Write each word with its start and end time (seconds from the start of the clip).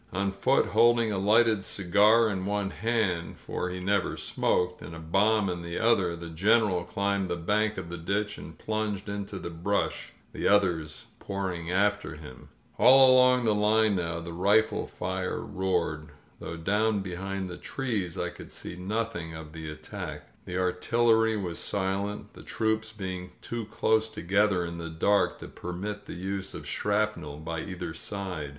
On 0.11 0.31
foot, 0.31 0.65
holding 0.69 1.11
a 1.11 1.19
lighted 1.19 1.63
cigar 1.63 2.27
in 2.27 2.47
one 2.47 2.71
hand— 2.71 3.37
for 3.37 3.69
he 3.69 3.79
never 3.79 4.17
smoked— 4.17 4.81
and 4.81 4.95
a 4.95 4.99
bomb 4.99 5.47
in 5.47 5.61
the 5.61 5.77
other, 5.77 6.15
the 6.15 6.25
Greneral 6.25 6.87
climbed 6.87 7.29
the 7.29 7.35
bank 7.35 7.77
of 7.77 7.89
the 7.89 7.99
ditch 7.99 8.35
and 8.39 8.57
plimged 8.57 9.07
into 9.07 9.37
the 9.37 9.51
brush, 9.51 10.11
the 10.33 10.47
others 10.47 11.05
pouring 11.19 11.69
after 11.69 12.15
him. 12.15 12.17
•••S60 12.23 12.29
A 12.33 12.37
NIGHT 12.37 12.37
ATTACK 12.37 12.49
All 12.79 13.13
along 13.13 13.45
the 13.45 13.53
line 13.53 13.95
noir 13.95 14.21
the 14.21 14.33
rifle 14.33 14.87
fire 14.87 15.39
roared, 15.39 16.07
though 16.39 16.57
down 16.57 17.01
behind 17.01 17.47
the 17.47 17.57
trees 17.57 18.17
I 18.17 18.29
could 18.31 18.49
see 18.49 18.75
nothing 18.75 19.35
of 19.35 19.53
the 19.53 19.69
attack. 19.69 20.31
The 20.45 20.57
artillery 20.57 21.37
was 21.37 21.59
silent, 21.59 22.33
the 22.33 22.41
troops 22.41 22.91
being 22.91 23.33
too 23.39 23.65
close 23.65 24.09
to 24.09 24.23
gether 24.23 24.65
in 24.65 24.79
the 24.79 24.89
dark 24.89 25.37
to 25.37 25.47
permit 25.47 26.07
the 26.07 26.15
use 26.15 26.55
of 26.55 26.65
shrapnel 26.65 27.37
by 27.37 27.59
either 27.61 27.93
side. 27.93 28.49